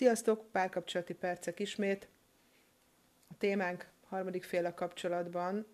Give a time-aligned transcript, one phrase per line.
[0.00, 2.08] Sziasztok, párkapcsolati percek ismét.
[3.28, 5.66] A témánk harmadik féle kapcsolatban,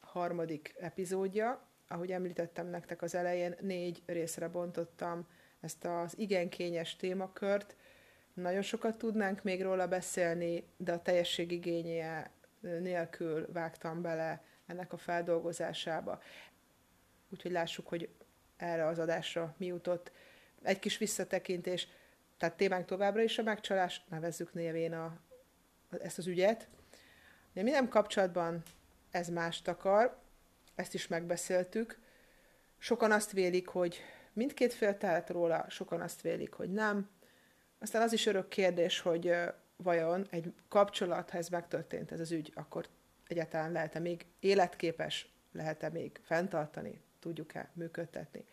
[0.00, 1.68] harmadik epizódja.
[1.88, 5.26] Ahogy említettem nektek az elején, négy részre bontottam
[5.60, 7.76] ezt az igen kényes témakört.
[8.34, 12.30] Nagyon sokat tudnánk még róla beszélni, de a teljesség igénye
[12.60, 16.22] nélkül vágtam bele ennek a feldolgozásába.
[17.28, 18.08] Úgyhogy lássuk, hogy
[18.56, 20.12] erre az adásra mi jutott.
[20.62, 21.88] Egy kis visszatekintés,
[22.40, 25.20] tehát témánk továbbra is a megcsalás, nevezzük névén a,
[26.02, 26.68] ezt az ügyet.
[27.52, 28.62] De mi nem kapcsolatban
[29.10, 30.18] ez mást akar,
[30.74, 31.98] ezt is megbeszéltük.
[32.78, 34.00] Sokan azt vélik, hogy
[34.32, 37.10] mindkét fél tehet róla, sokan azt vélik, hogy nem.
[37.78, 39.34] Aztán az is örök kérdés, hogy
[39.76, 42.86] vajon egy kapcsolat, ha ez megtörtént, ez az ügy, akkor
[43.26, 48.44] egyáltalán lehet-e még életképes, lehet-e még fenntartani, tudjuk-e működtetni.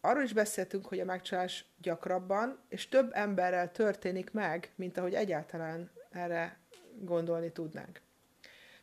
[0.00, 5.90] Arról is beszéltünk, hogy a megcsalás gyakrabban és több emberrel történik meg, mint ahogy egyáltalán
[6.10, 6.58] erre
[7.00, 8.00] gondolni tudnánk.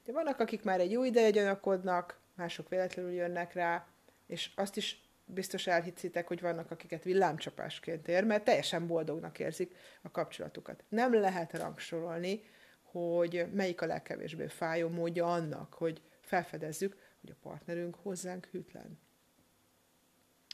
[0.06, 3.88] De vannak, akik már egy jó ideje gyanakodnak, mások véletlenül jönnek rá,
[4.28, 10.12] és azt is biztos elhitszitek, hogy vannak, akiket villámcsapásként ér, mert teljesen boldognak érzik a
[10.12, 10.84] kapcsolatukat.
[10.90, 12.42] Nem lehet rangsorolni,
[12.82, 19.00] hogy melyik a legkevésbé fájó módja annak, hogy felfedezzük, hogy a partnerünk hozzánk hűtlen.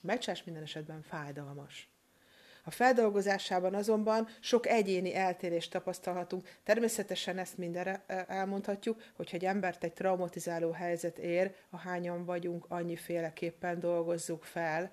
[0.01, 1.89] Megcsás minden esetben fájdalmas.
[2.63, 6.47] A feldolgozásában azonban sok egyéni eltérést tapasztalhatunk.
[6.63, 13.79] Természetesen ezt mindenre e, elmondhatjuk, hogyha egy embert egy traumatizáló helyzet ér, ahányan vagyunk, annyiféleképpen
[13.79, 14.91] dolgozzuk fel.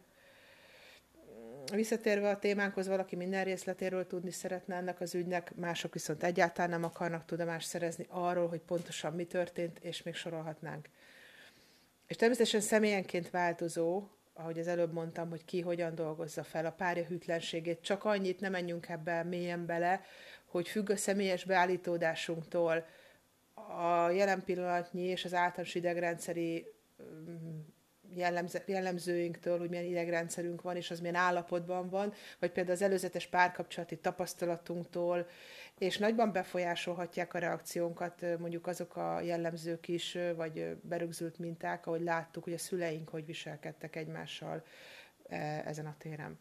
[1.73, 6.85] Visszatérve a témánkhoz, valaki minden részletéről tudni szeretne ennek az ügynek, mások viszont egyáltalán nem
[6.85, 10.89] akarnak tudomást szerezni arról, hogy pontosan mi történt, és még sorolhatnánk.
[12.07, 17.05] És természetesen személyenként változó, ahogy az előbb mondtam, hogy ki hogyan dolgozza fel a párja
[17.05, 17.81] hűtlenségét.
[17.81, 20.01] Csak annyit, nem menjünk ebbe mélyen bele,
[20.45, 22.87] hogy függ a személyes beállítódásunktól,
[23.55, 26.67] a jelen pillanatnyi és az általános idegrendszeri
[27.03, 27.59] mm,
[28.67, 33.97] jellemzőinktől, hogy milyen idegrendszerünk van, és az milyen állapotban van, vagy például az előzetes párkapcsolati
[33.97, 35.27] tapasztalatunktól,
[35.79, 42.45] és nagyban befolyásolhatják a reakciónkat mondjuk azok a jellemzők is, vagy berögzült minták, ahogy láttuk,
[42.45, 44.65] hogy a szüleink hogy viselkedtek egymással
[45.29, 46.39] e, ezen a téren.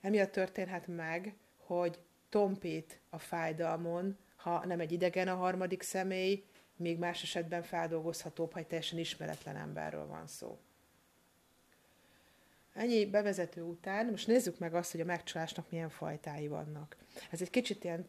[0.00, 1.98] Emiatt történhet meg, hogy
[2.28, 6.44] tompít a fájdalmon, ha nem egy idegen a harmadik személy,
[6.76, 10.58] még más esetben feldolgozhatóbb, ha egy teljesen ismeretlen emberről van szó.
[12.74, 16.96] Ennyi bevezető után, most nézzük meg azt, hogy a megcsalásnak milyen fajtái vannak.
[17.30, 18.08] Ez egy kicsit ilyen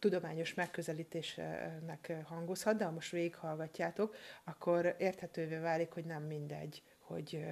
[0.00, 7.44] tudományos megközelítésnek hangozhat, de ha most végighallgatjátok, akkor érthetővé válik, hogy nem mindegy, hogy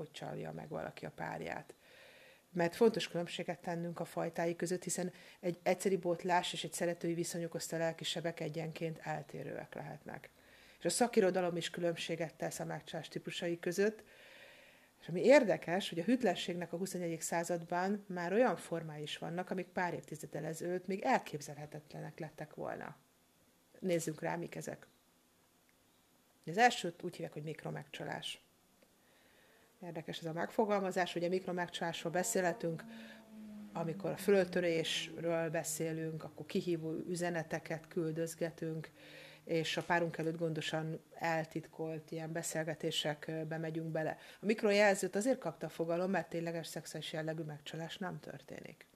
[0.00, 1.74] hogy csalja meg valaki a párját.
[2.52, 7.44] Mert fontos különbséget tennünk a fajtái között, hiszen egy egyszeri botlás és egy szeretői viszony
[7.44, 10.30] okozta lelkisebek egyenként eltérőek lehetnek.
[10.78, 14.04] És a szakirodalom is különbséget tesz a megcsás típusai között,
[15.00, 17.20] és ami érdekes, hogy a hűtlenségnek a 21.
[17.20, 22.96] században már olyan formái is vannak, amik pár évtizeddel ezelőtt még elképzelhetetlenek lettek volna.
[23.78, 24.86] Nézzünk rá, mik ezek.
[26.46, 28.40] Az elsőt úgy hívják, hogy mikromegcsalás.
[29.82, 32.84] Érdekes ez a megfogalmazás, a mikromegcsalásról beszélhetünk,
[33.72, 38.90] amikor a föltörésről beszélünk, akkor kihívó üzeneteket küldözgetünk,
[39.50, 44.16] és a párunk előtt gondosan eltitkolt ilyen beszélgetésekbe megyünk bele.
[44.40, 48.86] A mikrojelzőt azért kapta a fogalom, mert tényleges szexuális jellegű megcsalás nem történik.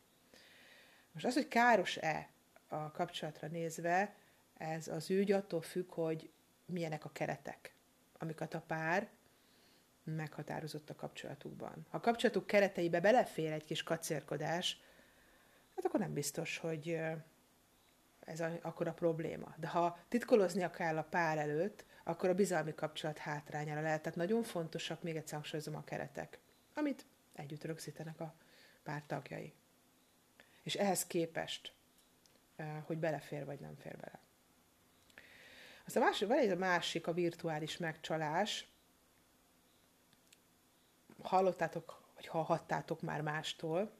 [1.12, 2.28] Most az, hogy káros-e
[2.68, 4.14] a kapcsolatra nézve,
[4.56, 6.30] ez az ügy attól függ, hogy
[6.66, 7.74] milyenek a keretek,
[8.18, 9.08] amiket a pár
[10.04, 11.86] meghatározott a kapcsolatukban.
[11.90, 14.80] Ha a kapcsolatuk kereteibe belefér egy kis kacérkodás,
[15.76, 17.00] hát akkor nem biztos, hogy
[18.24, 19.54] ez a, akkor a probléma.
[19.56, 24.02] De ha titkoloznia kell a pár előtt, akkor a bizalmi kapcsolat hátrányára lehet.
[24.02, 26.38] Tehát nagyon fontosak, még egyszer hangsúlyozom, a keretek,
[26.74, 28.34] amit együtt rögzítenek a
[28.82, 29.52] pár tagjai.
[30.62, 31.72] És ehhez képest,
[32.82, 34.18] hogy belefér vagy nem fér bele.
[35.86, 38.68] Aztán a másik, van egy a másik, a virtuális megcsalás.
[41.22, 43.92] Hallottátok, vagy hallhattátok már mástól,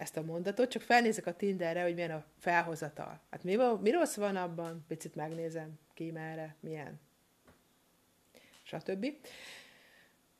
[0.00, 3.20] ezt a mondatot, csak felnézek a Tinderre, hogy milyen a felhozatal.
[3.30, 4.84] Hát mi, mi rossz van abban?
[4.88, 7.00] Picit megnézem, ki merre, milyen.
[8.62, 9.06] Stb.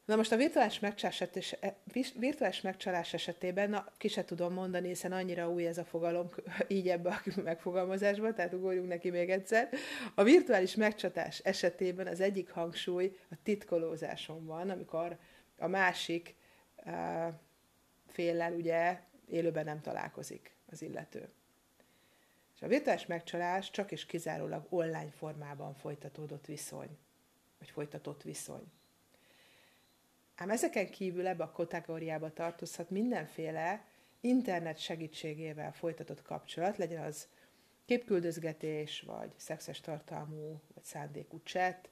[0.04, 1.22] Na most a virtuális megcsalás,
[1.60, 1.76] e,
[2.18, 6.28] virtuális megcsalás esetében, na, ki se tudom mondani, hiszen annyira új ez a fogalom,
[6.68, 9.68] így ebbe a megfogalmazásba, tehát ugorjunk neki még egyszer.
[10.14, 15.18] A virtuális megcsatás esetében az egyik hangsúly a titkolózáson van, amikor
[15.58, 16.34] a másik
[16.86, 17.34] uh,
[18.06, 21.28] féllel ugye élőben nem találkozik az illető.
[22.54, 26.98] És a virtuális megcsalás csak és kizárólag online formában folytatódott viszony,
[27.58, 28.70] vagy folytatott viszony.
[30.34, 33.84] Ám ezeken kívül ebbe a kategóriába tartozhat mindenféle
[34.20, 37.28] internet segítségével folytatott kapcsolat, legyen az
[37.84, 41.90] képküldözgetés, vagy szexes tartalmú, vagy szándékú chat,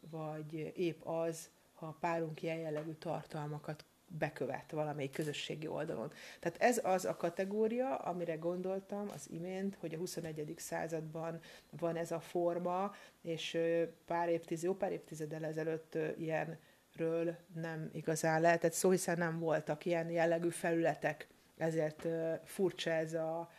[0.00, 6.12] vagy épp az, ha a párunk ilyen jellegű tartalmakat bekövet valamelyik közösségi oldalon.
[6.40, 10.54] Tehát ez az a kategória, amire gondoltam az imént, hogy a 21.
[10.56, 11.40] században
[11.70, 13.58] van ez a forma, és
[14.06, 20.10] pár évtized, jó pár évtizeddel ezelőtt ilyenről nem igazán lehetett szó, hiszen nem voltak ilyen
[20.10, 22.06] jellegű felületek, ezért
[22.44, 23.50] furcsa ez a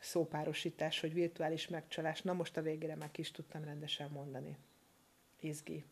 [0.00, 2.22] szópárosítás, hogy virtuális megcsalás.
[2.22, 4.56] Na most a végére meg is tudtam rendesen mondani.
[5.40, 5.84] Izgi.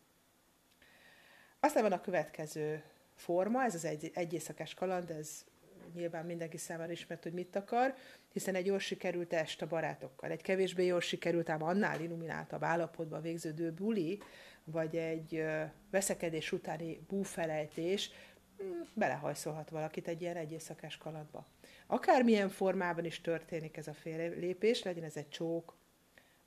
[1.59, 2.83] Aztán van a következő
[3.15, 5.45] forma, ez az egy, egy éjszakás kaland, ez
[5.93, 7.93] nyilván mindenki számára ismert, hogy mit akar,
[8.33, 13.21] hiszen egy jól sikerült est a barátokkal, egy kevésbé jól sikerült, ám annál illumináltabb állapotban
[13.21, 14.21] végződő buli,
[14.63, 15.43] vagy egy
[15.91, 18.11] veszekedés utáni búfelejtés
[18.57, 18.63] hm,
[18.93, 21.47] belehajszolhat valakit egy ilyen egy éjszakás kalandba.
[21.87, 25.75] Akármilyen formában is történik ez a félrelépés, legyen ez egy csók,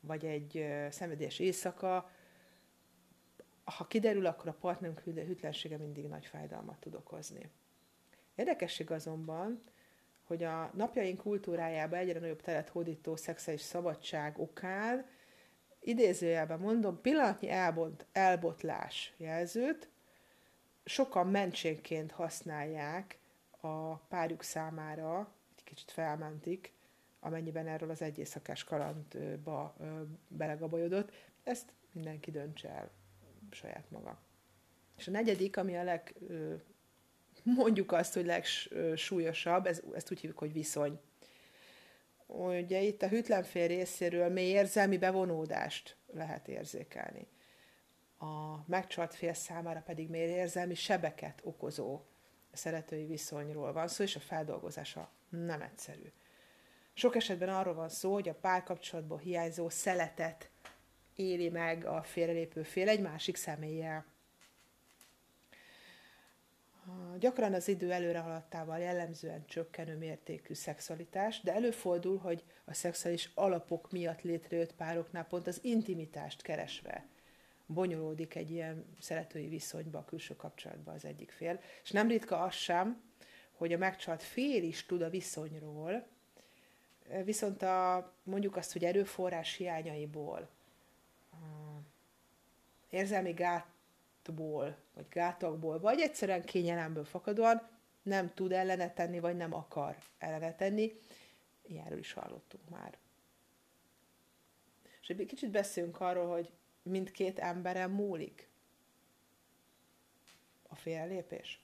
[0.00, 2.10] vagy egy szenvedélyes éjszaka,
[3.70, 7.50] ha kiderül, akkor a partnerünk hűtlensége mindig nagy fájdalmat tud okozni.
[8.34, 9.62] Érdekesség azonban,
[10.22, 15.06] hogy a napjaink kultúrájába egyre nagyobb teret hódító szexuális szabadság okán,
[15.80, 19.88] idézőjelben mondom, pillanatnyi elbont, elbotlás jelzőt
[20.84, 23.18] sokan mentségként használják
[23.60, 26.72] a párjuk számára, egy kicsit felmentik,
[27.20, 29.76] amennyiben erről az egy éjszakás kalandba
[30.28, 31.12] belegabajodott,
[31.44, 32.90] ezt mindenki döntse el
[33.50, 34.20] saját maga.
[34.96, 36.14] És a negyedik, ami a leg,
[37.42, 41.00] mondjuk azt, hogy legsúlyosabb, ez, ezt úgy hívjuk, hogy viszony.
[42.26, 47.26] Ugye itt a hűtlen fél részéről mély érzelmi bevonódást lehet érzékelni.
[48.18, 52.00] A megcsalt fél számára pedig mély érzelmi sebeket okozó
[52.52, 56.12] szeretői viszonyról van szó, és a feldolgozása nem egyszerű.
[56.92, 60.50] Sok esetben arról van szó, hogy a párkapcsolatból hiányzó szeletet
[61.18, 64.06] éli meg a félrelépő fél egy másik személlyel.
[67.18, 73.90] Gyakran az idő előre haladtával jellemzően csökkenő mértékű szexualitás, de előfordul, hogy a szexuális alapok
[73.90, 77.06] miatt létrejött pároknál pont az intimitást keresve
[77.66, 81.60] bonyolódik egy ilyen szeretői viszonyba, külső kapcsolatba az egyik fél.
[81.82, 83.02] És nem ritka az sem,
[83.52, 86.06] hogy a megcsalt fél is tud a viszonyról,
[87.24, 90.48] viszont a, mondjuk azt, hogy erőforrás hiányaiból,
[92.90, 97.68] érzelmi gátból, vagy gátokból, vagy egyszerűen kényelemből fakadóan
[98.02, 101.00] nem tud ellene tenni, vagy nem akar ellene tenni.
[101.62, 102.98] Ilyenről is hallottunk már.
[105.00, 106.52] És egy kicsit beszélünk arról, hogy
[106.82, 108.48] mindkét emberen múlik
[110.68, 111.62] a félrelépés.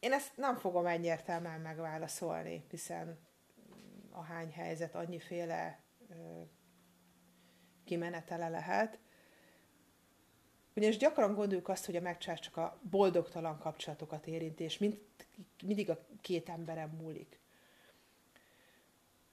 [0.00, 3.18] Én ezt nem fogom egyértelműen megválaszolni, hiszen
[4.10, 5.80] a hány helyzet annyiféle
[7.84, 8.98] kimenetele lehet.
[10.74, 15.00] Ugyanis gyakran gondoljuk azt, hogy a megcsás csak a boldogtalan kapcsolatokat érinti, és mind,
[15.64, 17.40] mindig a két emberen múlik.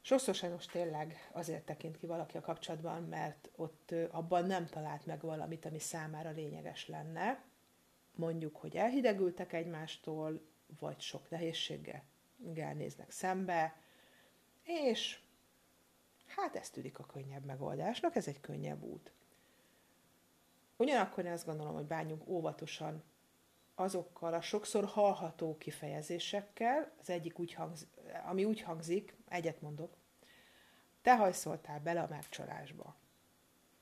[0.02, 5.22] Sokszor sajnos tényleg azért tekint ki valaki a kapcsolatban, mert ott abban nem talált meg
[5.22, 7.44] valamit, ami számára lényeges lenne.
[8.16, 10.42] Mondjuk, hogy elhidegültek egymástól,
[10.80, 13.82] vagy sok nehézséggel néznek szembe,
[14.64, 15.20] és
[16.26, 19.12] hát ez tűnik a könnyebb megoldásnak, ez egy könnyebb út.
[20.80, 23.04] Ugyanakkor én azt gondolom, hogy bánjunk óvatosan
[23.76, 27.88] azokkal a sokszor hallható kifejezésekkel, az egyik úgy hangz,
[28.26, 29.98] ami úgy hangzik, egyet mondok,
[31.02, 32.96] te hajszoltál bele a megcsalásba.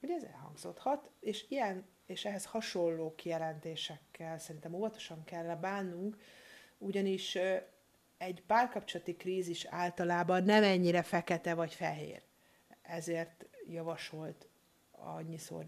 [0.02, 6.18] Ugye ez elhangzódhat, és ilyen és ehhez hasonló kijelentésekkel szerintem óvatosan kell bánnunk,
[6.78, 7.38] ugyanis
[8.18, 12.22] egy párkapcsolati krízis általában nem ennyire fekete vagy fehér.
[12.82, 14.48] Ezért javasolt
[14.92, 15.68] annyiszor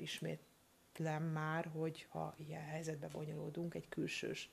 [1.00, 4.50] ismétlem már, hogy ha ilyen helyzetbe bonyolódunk, egy külsős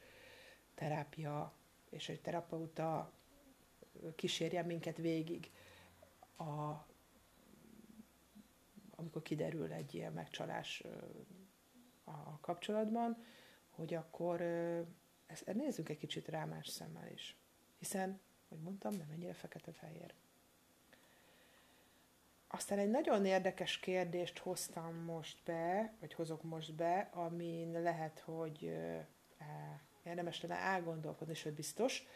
[0.75, 1.53] terápia
[1.91, 3.13] és egy terapeuta
[4.15, 5.51] kísérjen minket végig
[6.37, 6.85] a,
[8.91, 10.85] amikor kiderül egy ilyen megcsalás
[12.05, 13.25] a kapcsolatban,
[13.71, 14.41] hogy akkor
[15.27, 17.37] ezt, nézzünk egy kicsit rá más szemmel is.
[17.79, 20.15] Hiszen, hogy mondtam, nem ennyire fekete-fehér.
[22.57, 28.77] Aztán egy nagyon érdekes kérdést hoztam most be, vagy hozok most be, amin lehet, hogy
[30.03, 32.07] érdemes lenne elgondolkodni, sőt biztos.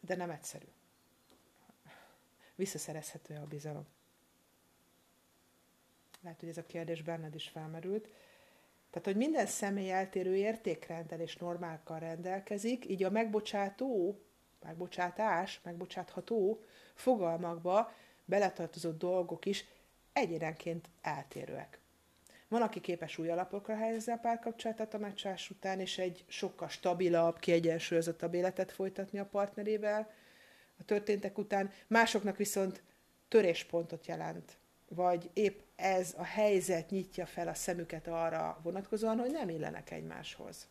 [0.00, 0.66] de nem egyszerű.
[2.54, 3.86] Visszaszerezhető a bizalom.
[6.20, 8.08] Lehet, hogy ez a kérdés benned is felmerült.
[8.90, 14.20] Tehát, hogy minden személy eltérő értékrenddel és normákkal rendelkezik, így a megbocsátó,
[14.62, 17.92] megbocsátás, megbocsátható fogalmakba
[18.24, 19.64] beletartozott dolgok is
[20.12, 21.80] egyénenként eltérőek.
[22.48, 27.38] Van, aki képes új alapokra helyezni a párkapcsolatát a meccsás után, és egy sokkal stabilabb,
[27.38, 30.10] kiegyensúlyozottabb életet folytatni a partnerével
[30.78, 31.70] a történtek után.
[31.86, 32.82] Másoknak viszont
[33.28, 34.56] töréspontot jelent,
[34.88, 40.68] vagy épp ez a helyzet nyitja fel a szemüket arra vonatkozóan, hogy nem illenek egymáshoz.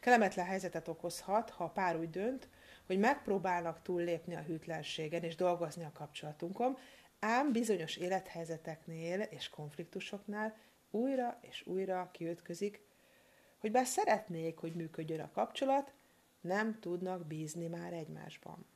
[0.00, 2.48] Kellemetlen helyzetet okozhat, ha a pár úgy dönt,
[2.88, 6.78] hogy megpróbálnak túllépni a hűtlenségen és dolgozni a kapcsolatunkon,
[7.18, 10.56] ám bizonyos élethelyzeteknél és konfliktusoknál
[10.90, 12.80] újra és újra kiütközik,
[13.58, 15.92] hogy bár szeretnék, hogy működjön a kapcsolat,
[16.40, 18.66] nem tudnak bízni már egymásban.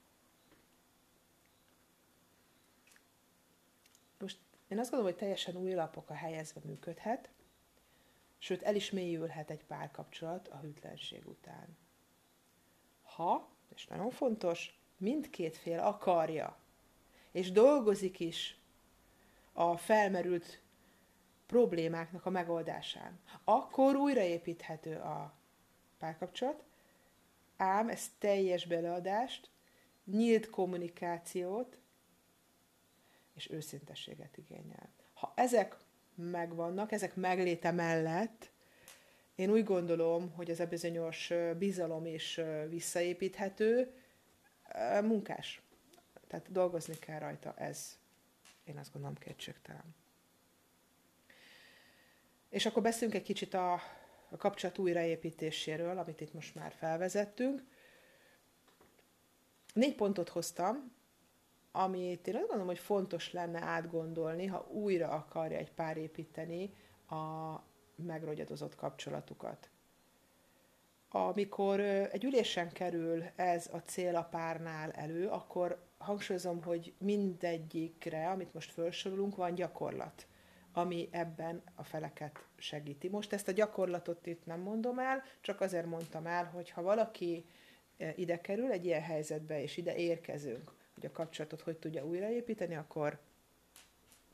[4.19, 4.38] Most
[4.69, 7.31] én azt gondolom, hogy teljesen új lapokra helyezve működhet,
[8.38, 11.76] sőt el is mélyülhet egy párkapcsolat a hűtlenség után.
[13.02, 16.57] Ha, és nagyon fontos, mindkét fél akarja,
[17.31, 18.59] és dolgozik is
[19.52, 20.61] a felmerült
[21.47, 25.35] problémáknak a megoldásán, akkor újraépíthető a
[25.99, 26.64] párkapcsolat,
[27.57, 29.50] ám ez teljes beleadást,
[30.05, 31.79] nyílt kommunikációt
[33.35, 34.93] és őszintességet igényel.
[35.14, 35.76] Ha ezek
[36.14, 38.50] megvannak, ezek megléte mellett,
[39.42, 43.94] én úgy gondolom, hogy ez a bizonyos bizalom is visszaépíthető,
[45.02, 45.62] munkás.
[46.26, 47.99] Tehát dolgozni kell rajta, ez
[48.64, 49.94] én azt gondolom kétségtelen.
[52.49, 53.72] És akkor beszélünk egy kicsit a,
[54.30, 57.62] a kapcsolat újraépítéséről, amit itt most már felvezettünk.
[59.75, 60.92] Négy pontot hoztam,
[61.72, 66.75] amit én azt gondolom, hogy fontos lenne átgondolni, ha újra akarja egy pár építeni
[67.08, 67.54] a
[67.94, 69.70] megrogyadozott kapcsolatukat.
[71.08, 78.54] Amikor egy ülésen kerül ez a cél a párnál elő, akkor hangsúlyozom, hogy mindegyikre, amit
[78.54, 80.26] most felsorolunk, van gyakorlat,
[80.72, 83.08] ami ebben a feleket segíti.
[83.08, 87.44] Most ezt a gyakorlatot itt nem mondom el, csak azért mondtam el, hogy ha valaki
[88.16, 93.18] ide kerül egy ilyen helyzetbe, és ide érkezünk, hogy a kapcsolatot hogy tudja újraépíteni, akkor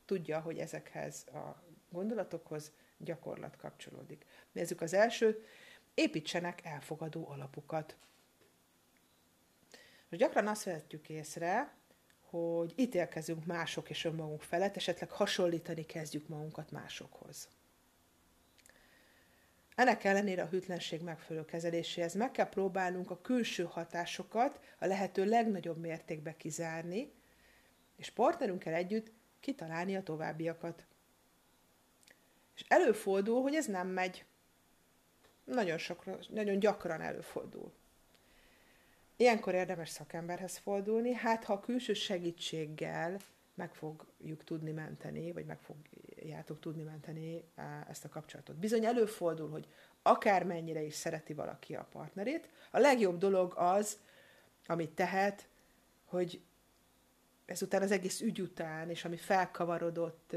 [0.05, 4.25] tudja, hogy ezekhez a gondolatokhoz gyakorlat kapcsolódik.
[4.51, 5.45] Nézzük az első,
[5.93, 7.95] építsenek elfogadó alapukat.
[10.09, 11.77] Most gyakran azt vehetjük észre,
[12.29, 17.47] hogy ítélkezünk mások és önmagunk felett, esetleg hasonlítani kezdjük magunkat másokhoz.
[19.75, 25.77] Ennek ellenére a hűtlenség megfelelő kezeléséhez meg kell próbálnunk a külső hatásokat a lehető legnagyobb
[25.77, 27.11] mértékben kizárni,
[27.95, 30.85] és partnerünkkel együtt kitalálni a továbbiakat.
[32.59, 34.25] És előfordul, hogy ez nem megy.
[35.43, 37.71] Nagyon, sokra, nagyon gyakran előfordul.
[39.15, 43.17] Ilyenkor érdemes szakemberhez fordulni, hát ha a külső segítséggel
[43.53, 47.43] meg fogjuk tudni menteni, vagy meg fogjátok tudni menteni
[47.89, 48.55] ezt a kapcsolatot.
[48.55, 49.67] Bizony előfordul, hogy
[50.01, 53.97] akármennyire is szereti valaki a partnerét, a legjobb dolog az,
[54.65, 55.47] amit tehet,
[56.05, 56.41] hogy
[57.45, 60.35] ezután az egész ügy után, és ami felkavarodott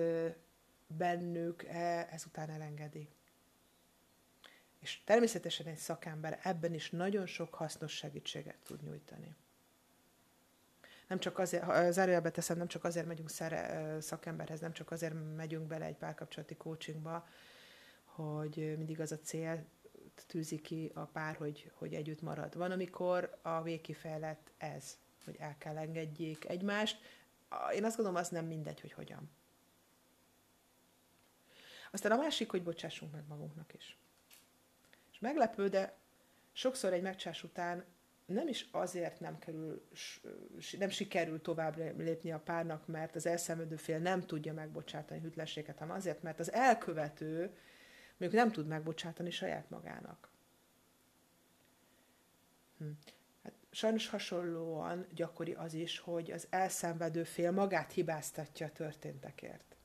[0.96, 3.08] bennük, e, ezután elengedi.
[4.78, 9.36] És természetesen egy szakember ebben is nagyon sok hasznos segítséget tud nyújtani.
[11.08, 15.14] Nem csak azért, ha zárójelbe teszem, nem csak azért megyünk szere, szakemberhez, nem csak azért
[15.36, 17.28] megyünk bele egy párkapcsolati coachingba,
[18.04, 19.64] hogy mindig az a cél
[20.26, 22.56] tűzi ki a pár, hogy, hogy együtt marad.
[22.56, 26.98] Van, amikor a végkifejlet ez, hogy el kell engedjék egymást.
[27.74, 29.30] Én azt gondolom, az nem mindegy, hogy hogyan.
[31.92, 33.98] Aztán a másik, hogy bocsássunk meg magunknak is.
[35.12, 35.96] És meglepő, de
[36.52, 37.84] sokszor egy megcsás után
[38.26, 39.88] nem is azért nem, kerül,
[40.78, 45.96] nem sikerül tovább lépni a párnak, mert az elszenvedő fél nem tudja megbocsátani hűtlenséget, hanem
[45.96, 47.56] azért, mert az elkövető
[48.16, 50.28] mondjuk nem tud megbocsátani saját magának.
[52.78, 52.84] Hm.
[53.42, 59.76] Hát sajnos hasonlóan gyakori az is, hogy az elszenvedő fél magát hibáztatja a történtekért.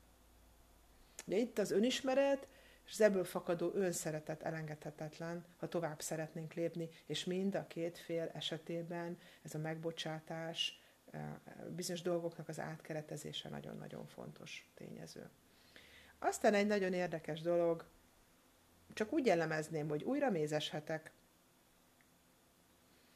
[1.28, 2.48] De itt az önismeret
[2.86, 8.32] és az ebből fakadó önszeretet elengedhetetlen, ha tovább szeretnénk lépni, és mind a két fél
[8.34, 10.82] esetében ez a megbocsátás,
[11.12, 11.22] eh,
[11.76, 15.30] bizonyos dolgoknak az átkeretezése nagyon-nagyon fontos tényező.
[16.20, 17.86] Aztán egy nagyon érdekes dolog,
[18.94, 21.12] csak úgy jellemezném, hogy újra mézeshetek.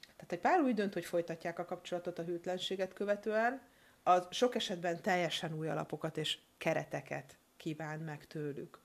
[0.02, 3.62] Tehát egy pár úgy dönt, hogy folytatják a kapcsolatot a hűtlenséget követően,
[4.04, 8.80] az sok esetben teljesen új alapokat és kereteket kíván meg tőlük.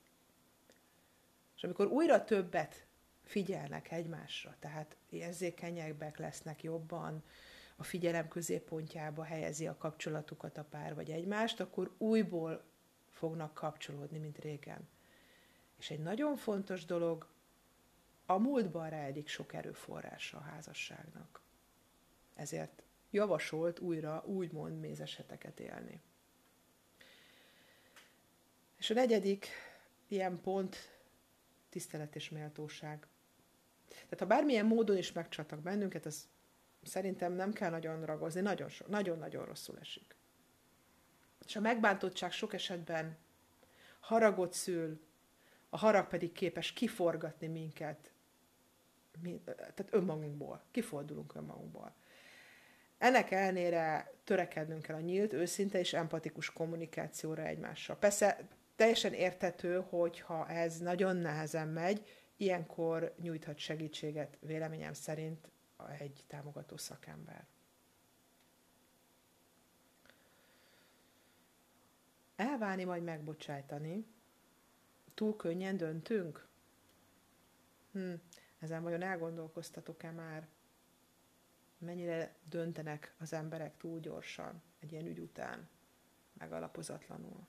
[1.56, 2.87] És amikor újra többet
[3.25, 7.23] figyelnek egymásra, tehát érzékenyebbek lesznek jobban,
[7.76, 12.64] a figyelem középpontjába helyezi a kapcsolatukat a pár vagy egymást, akkor újból
[13.11, 14.88] fognak kapcsolódni, mint régen.
[15.78, 17.28] És egy nagyon fontos dolog,
[18.26, 21.40] a múltban rejlik sok erőforrása a házasságnak.
[22.35, 26.00] Ezért javasolt újra úgymond mézeseteket élni.
[28.86, 29.48] És a negyedik
[30.08, 30.76] ilyen pont
[31.68, 33.06] tisztelet és méltóság.
[33.88, 36.28] Tehát ha bármilyen módon is megcsatak bennünket, az
[36.82, 40.16] szerintem nem kell nagyon ragozni, nagyon-nagyon nagyon, nagyon rosszul esik.
[41.46, 43.16] És a megbántottság sok esetben
[44.00, 45.00] haragot szül,
[45.68, 48.12] a harag pedig képes kiforgatni minket,
[49.22, 51.94] mi, tehát önmagunkból, kifordulunk önmagunkból.
[52.98, 57.96] Ennek ellenére törekednünk kell a nyílt, őszinte és empatikus kommunikációra egymással.
[57.96, 62.06] Persze teljesen értető, hogyha ez nagyon nehezen megy,
[62.37, 65.49] ilyenkor nyújthat segítséget véleményem szerint
[65.99, 67.47] egy támogató szakember.
[72.37, 74.06] Elválni vagy megbocsájtani,
[75.14, 76.49] túl könnyen döntünk?
[77.92, 78.12] Hm,
[78.59, 80.49] ezen vajon elgondolkoztatok-e már?
[81.78, 85.68] Mennyire döntenek az emberek túl gyorsan egy ilyen ügy után,
[86.33, 87.47] megalapozatlanul?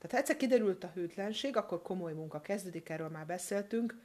[0.00, 3.98] Tehát ha egyszer kiderült a hűtlenség, akkor komoly munka kezdődik, erről már beszéltünk,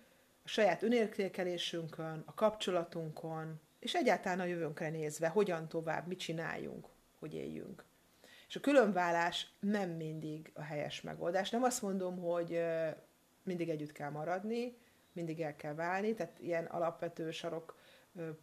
[0.44, 6.88] a saját önértékelésünkön, a kapcsolatunkon, és egyáltalán a jövőnkre nézve, hogyan tovább, mit csináljunk,
[7.20, 7.84] hogy éljünk.
[8.48, 11.50] És a különvállás nem mindig a helyes megoldás.
[11.50, 12.62] Nem azt mondom, hogy
[13.44, 14.78] mindig együtt kell maradni,
[15.12, 17.76] mindig el kell válni, tehát ilyen alapvető sarok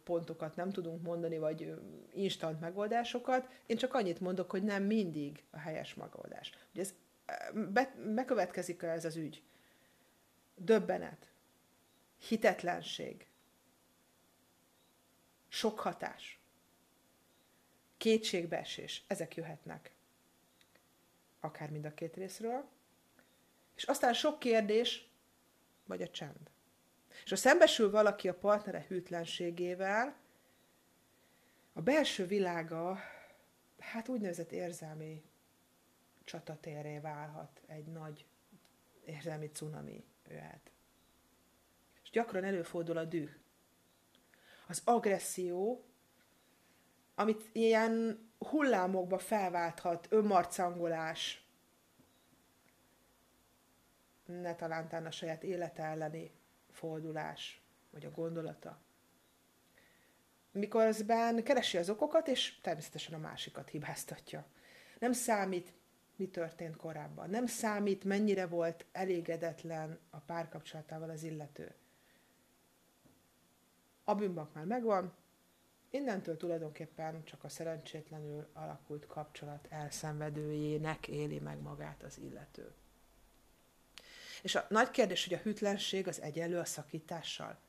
[0.03, 1.73] pontokat nem tudunk mondani, vagy
[2.13, 3.49] instant megoldásokat.
[3.65, 6.51] Én csak annyit mondok, hogy nem mindig a helyes megoldás.
[6.71, 6.93] Ugye ez
[7.53, 9.43] be, bekövetkezik ez az ügy.
[10.55, 11.31] Döbbenet,
[12.27, 13.27] hitetlenség,
[15.47, 16.39] sok hatás,
[17.97, 19.91] kétségbeesés, ezek jöhetnek.
[21.39, 22.69] Akár mind a két részről.
[23.75, 25.09] És aztán sok kérdés,
[25.85, 26.51] vagy a csend.
[27.23, 30.15] És ha szembesül valaki a partnere hűtlenségével,
[31.73, 32.99] a belső világa,
[33.79, 35.23] hát úgynevezett érzelmi
[36.23, 38.25] csatatérré válhat, egy nagy
[39.05, 40.71] érzelmi cunami jöhet.
[42.03, 43.29] És gyakran előfordul a düh.
[44.67, 45.85] Az agresszió,
[47.15, 51.47] amit ilyen hullámokba felválthat, önmarcangolás,
[54.25, 56.31] ne talántán a saját élete elleni
[56.71, 58.81] fordulás, vagy a gondolata.
[60.51, 64.45] Mikor azben keresi az okokat, és természetesen a másikat hibáztatja.
[64.99, 65.73] Nem számít,
[66.15, 67.29] mi történt korábban.
[67.29, 71.73] Nem számít, mennyire volt elégedetlen a párkapcsolatával az illető.
[74.03, 75.13] A bűnbank már megvan,
[75.89, 82.73] innentől tulajdonképpen csak a szerencsétlenül alakult kapcsolat elszenvedőjének éli meg magát az illető.
[84.41, 87.59] És a nagy kérdés, hogy a hűtlenség az egyenlő a szakítással.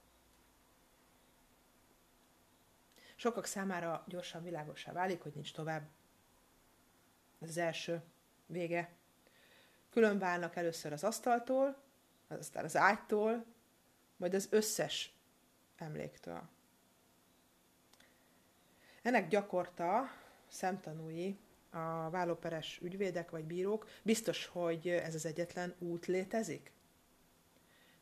[3.16, 5.88] Sokak számára gyorsan világosá válik, hogy nincs tovább.
[7.40, 8.02] Ez az első
[8.46, 8.90] vége.
[9.90, 11.76] Külön válnak először az asztaltól,
[12.28, 13.44] aztán az ágytól,
[14.16, 15.14] majd az összes
[15.76, 16.42] emléktől.
[19.02, 20.11] Ennek gyakorta
[20.48, 21.38] szemtanúi
[21.70, 26.72] a vállóperes ügyvédek vagy bírók, biztos, hogy ez az egyetlen út létezik?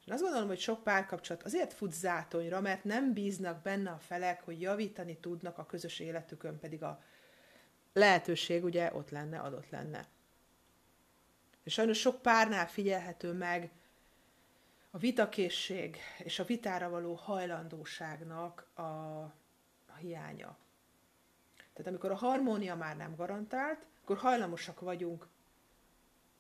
[0.07, 4.43] Én azt gondolom, hogy sok párkapcsolat azért fut zátonyra, mert nem bíznak benne a felek,
[4.43, 7.03] hogy javítani tudnak a közös életükön, pedig a
[7.93, 10.09] lehetőség ugye ott lenne, adott lenne.
[11.63, 13.71] És sajnos sok párnál figyelhető meg
[14.91, 20.57] a vitakészség és a vitára való hajlandóságnak a, a hiánya.
[21.73, 25.29] Tehát amikor a harmónia már nem garantált, akkor hajlamosak vagyunk,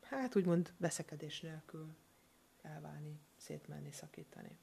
[0.03, 1.95] hát úgymond veszekedés nélkül
[2.63, 4.59] elválni, szétmenni, szakítani.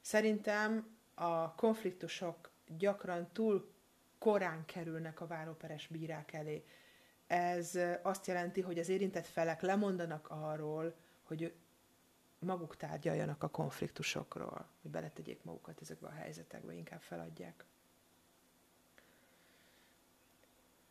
[0.00, 3.72] Szerintem a konfliktusok gyakran túl
[4.18, 6.64] korán kerülnek a váróperes bírák elé.
[7.32, 11.54] Ez azt jelenti, hogy az érintett felek lemondanak arról, hogy
[12.38, 17.64] maguk tárgyaljanak a konfliktusokról, hogy beletegyék magukat ezekbe a helyzetekbe, inkább feladják.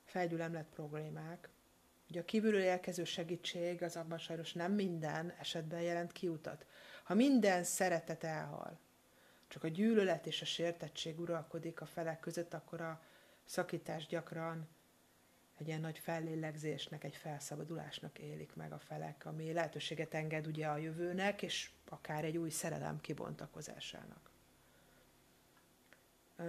[0.06, 1.50] Felgyülemlett problémák.
[2.10, 6.66] Ugye a kívülről érkező segítség az abban sajnos nem minden esetben jelent kiutat.
[7.04, 8.80] Ha minden szeretet elhal,
[9.48, 13.02] csak a gyűlölet és a sértettség uralkodik a felek között, akkor a
[13.46, 14.68] szakítás gyakran
[15.62, 20.78] egy ilyen nagy fellélegzésnek, egy felszabadulásnak élik meg a felek, ami lehetőséget enged ugye a
[20.78, 24.32] jövőnek, és akár egy új szerelem kibontakozásának.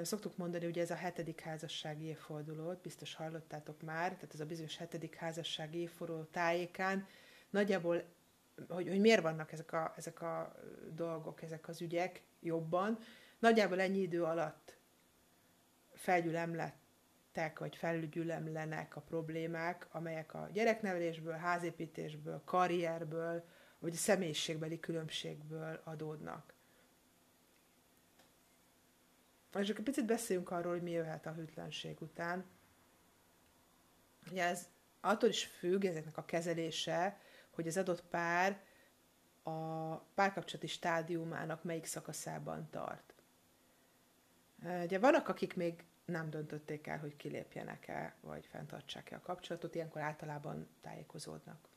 [0.02, 4.76] Szoktuk mondani, hogy ez a hetedik házassági évfordulót, biztos hallottátok már, tehát ez a bizonyos
[4.76, 7.06] hetedik házassági évforduló tájékán
[7.50, 8.02] nagyjából,
[8.68, 10.54] hogy, hogy miért vannak ezek a, ezek a
[10.90, 12.98] dolgok, ezek az ügyek jobban,
[13.38, 14.76] nagyjából ennyi idő alatt
[17.32, 23.44] felgyülemlettek, vagy felgyülemlenek a problémák, amelyek a gyereknevelésből, házépítésből, karrierből,
[23.78, 26.54] vagy a személyiségbeli különbségből adódnak.
[29.58, 32.44] És akkor picit beszéljünk arról, hogy mi jöhet a hűtlenség után.
[34.30, 34.68] Ugye ez
[35.00, 38.60] attól is függ, ezeknek a kezelése, hogy az adott pár
[39.42, 43.14] a párkapcsolati stádiumának melyik szakaszában tart.
[44.82, 50.68] Ugye vannak, akik még nem döntötték el, hogy kilépjenek-e, vagy fenntartsák-e a kapcsolatot, ilyenkor általában
[50.80, 51.68] tájékozódnak.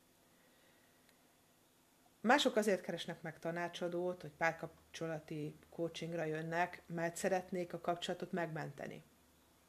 [2.21, 9.03] Mások azért keresnek meg tanácsadót, hogy párkapcsolati coachingra jönnek, mert szeretnék a kapcsolatot megmenteni.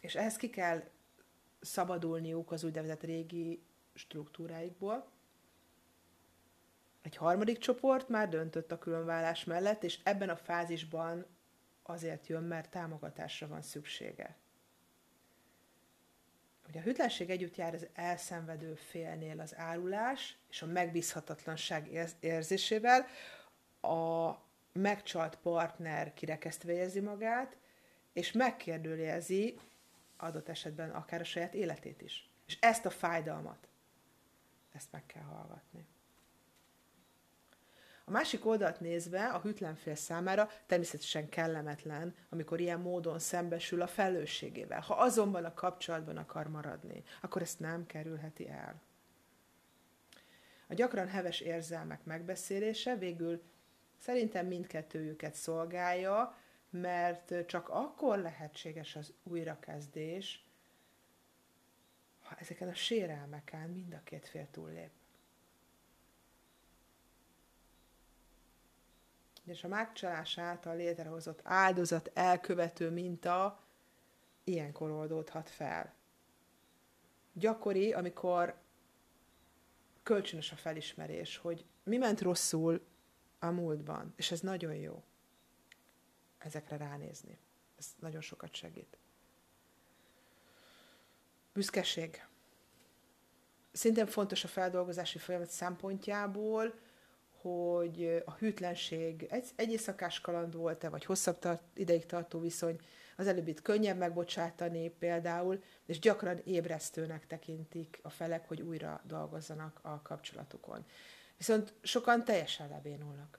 [0.01, 0.83] És ehhez ki kell
[1.61, 3.63] szabadulniuk az úgynevezett régi
[3.95, 5.11] struktúráikból.
[7.03, 11.27] Egy harmadik csoport már döntött a különvállás mellett, és ebben a fázisban
[11.83, 14.37] azért jön, mert támogatásra van szüksége
[16.67, 23.07] hogy a hűtlenség együtt jár az elszenvedő félnél az árulás és a megbízhatatlanság érzésével,
[23.81, 24.33] a
[24.73, 27.57] megcsalt partner kirekesztve érzi magát,
[28.13, 29.59] és megkérdőjelezi
[30.17, 32.31] adott esetben akár a saját életét is.
[32.47, 33.69] És ezt a fájdalmat,
[34.73, 35.87] ezt meg kell hallgatni.
[38.09, 44.81] A másik oldalt nézve a hűtlenfél számára természetesen kellemetlen, amikor ilyen módon szembesül a felelősségével.
[44.81, 48.81] Ha azonban a kapcsolatban akar maradni, akkor ezt nem kerülheti el.
[50.67, 53.43] A gyakran heves érzelmek megbeszélése végül
[53.99, 56.39] szerintem mindkettőjüket szolgálja,
[56.71, 60.45] mert csak akkor lehetséges az újrakezdés,
[62.23, 64.91] ha ezeken a sérelmeken mind a két fél túllép.
[69.47, 73.61] És a megcsalás által létrehozott áldozat elkövető minta
[74.45, 75.95] ilyenkor oldódhat fel.
[77.33, 78.55] Gyakori, amikor
[80.03, 82.87] kölcsönös a felismerés, hogy mi ment rosszul
[83.39, 85.03] a múltban, és ez nagyon jó
[86.39, 87.39] ezekre ránézni.
[87.79, 88.99] Ez nagyon sokat segít.
[91.53, 92.27] Büszkeség.
[93.73, 96.75] Szintén fontos a feldolgozási folyamat szempontjából,
[97.47, 102.79] hogy a hűtlenség egy, egy éjszakás kaland volt-e, vagy hosszabb tart, ideig tartó viszony,
[103.17, 110.03] az előbbit könnyebb megbocsátani például, és gyakran ébresztőnek tekintik a felek, hogy újra dolgozzanak a
[110.03, 110.85] kapcsolatukon.
[111.37, 113.39] Viszont sokan teljesen lebénulnak.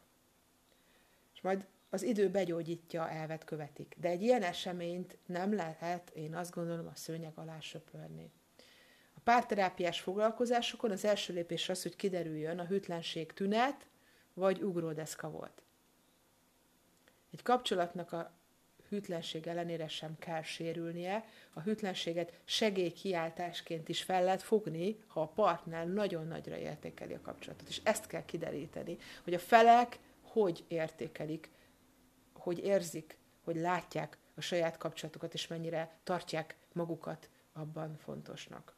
[1.34, 3.96] És majd az idő begyógyítja, elvet követik.
[4.00, 8.32] De egy ilyen eseményt nem lehet, én azt gondolom, a szőnyeg alá söpörni.
[9.13, 13.88] A párterápiás foglalkozásokon az első lépés az, hogy kiderüljön a hűtlenség tünet,
[14.38, 15.63] vagy ugródeszka volt.
[17.32, 18.32] Egy kapcsolatnak a
[18.89, 25.88] hűtlenség ellenére sem kell sérülnie, a hűtlenséget segélykiáltásként is fel lehet fogni, ha a partner
[25.88, 27.67] nagyon nagyra értékeli a kapcsolatot.
[27.67, 31.52] És ezt kell kideríteni, hogy a felek hogy értékelik,
[32.34, 38.77] hogy érzik, hogy látják a saját kapcsolatukat, és mennyire tartják magukat abban fontosnak.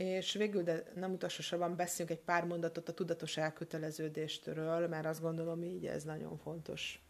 [0.00, 5.62] És végül, de nem utolsósorban beszéljünk egy pár mondatot a tudatos elköteleződéstől, mert azt gondolom
[5.62, 7.02] így ez nagyon fontos.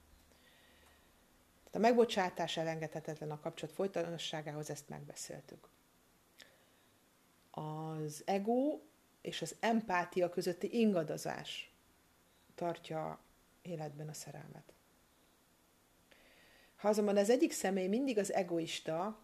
[1.58, 5.68] Tehát a megbocsátás elengedhetetlen a kapcsolat folytonosságához, ezt megbeszéltük.
[7.50, 8.80] Az ego
[9.20, 11.74] és az empátia közötti ingadozás
[12.54, 13.20] tartja
[13.62, 14.72] életben a szerelmet.
[16.76, 19.18] Ha azonban az egyik személy mindig az egoista,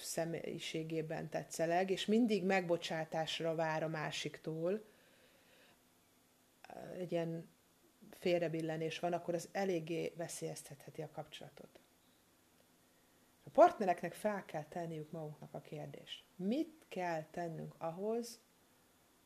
[0.00, 4.84] személyiségében tetszeleg, és mindig megbocsátásra vár a másiktól,
[6.98, 7.48] egy ilyen
[8.10, 11.80] félrebillenés van, akkor az eléggé veszélyeztetheti a kapcsolatot.
[13.44, 16.24] A partnereknek fel kell tenniük maguknak a kérdést.
[16.36, 18.40] Mit kell tennünk ahhoz,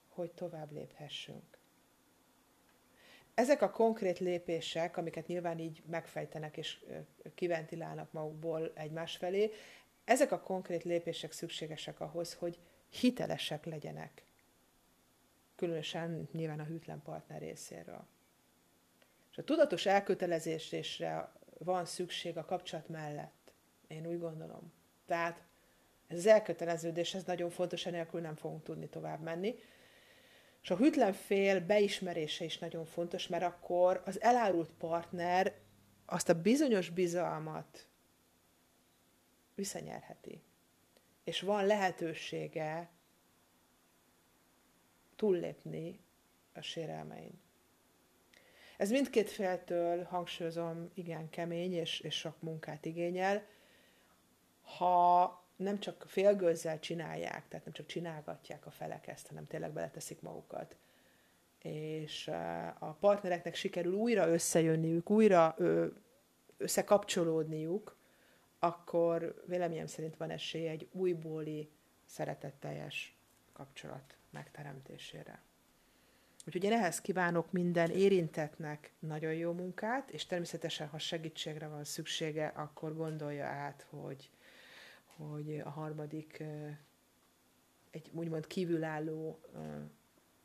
[0.08, 1.58] hogy tovább léphessünk?
[3.34, 6.84] Ezek a konkrét lépések, amiket nyilván így megfejtenek és
[7.34, 9.50] kiventilálnak magukból egymás felé,
[10.10, 14.24] ezek a konkrét lépések szükségesek ahhoz, hogy hitelesek legyenek.
[15.56, 18.06] Különösen nyilván a hűtlen partner részéről.
[19.30, 23.52] És a tudatos elkötelezésre van szükség a kapcsolat mellett.
[23.86, 24.72] Én úgy gondolom.
[25.06, 25.42] Tehát
[26.06, 29.54] ez az elköteleződés, ez nagyon fontos, enélkül nem fogunk tudni tovább menni.
[30.62, 35.54] És a hűtlen fél beismerése is nagyon fontos, mert akkor az elárult partner
[36.06, 37.89] azt a bizonyos bizalmat
[39.60, 40.42] visszanyerheti.
[41.24, 42.90] És van lehetősége
[45.16, 46.00] túllépni
[46.52, 47.40] a sérelmein.
[48.76, 53.46] Ez mindkét féltől, hangsúlyozom, igen kemény és, és sok munkát igényel.
[54.62, 60.20] Ha nem csak félgőzzel csinálják, tehát nem csak csinálgatják a felek ezt, hanem tényleg beleteszik
[60.20, 60.76] magukat.
[61.62, 62.28] És
[62.78, 65.56] a partnereknek sikerül újra összejönniük, újra
[66.56, 67.98] összekapcsolódniuk,
[68.60, 71.70] akkor véleményem szerint van esély egy újbóli,
[72.04, 73.16] szeretetteljes
[73.52, 75.42] kapcsolat megteremtésére.
[76.46, 82.46] Úgyhogy én ehhez kívánok minden érintetnek nagyon jó munkát, és természetesen, ha segítségre van szüksége,
[82.46, 84.30] akkor gondolja át, hogy,
[85.04, 86.44] hogy a harmadik
[87.90, 89.40] egy úgymond kívülálló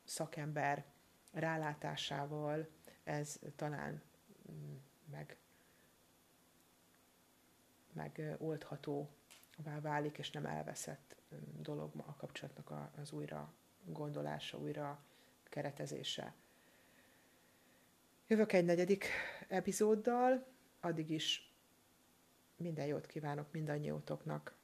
[0.04, 0.84] szakember
[1.32, 2.68] rálátásával
[3.04, 4.02] ez talán
[4.52, 4.74] mm,
[7.96, 11.16] meg megoldhatóvá válik, és nem elveszett
[11.60, 13.54] dolog a kapcsolatnak az újra
[13.84, 15.04] gondolása, újra
[15.44, 16.34] keretezése.
[18.26, 19.06] Jövök egy negyedik
[19.48, 20.46] epizóddal,
[20.80, 21.54] addig is
[22.56, 24.54] minden jót kívánok mindannyiótoknak.